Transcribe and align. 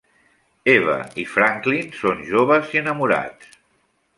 Eva 0.71 0.95
i 1.23 1.25
Franklin 1.33 1.91
són 1.99 2.25
joves 2.31 2.73
i 2.77 2.81
enamorats. 2.85 3.53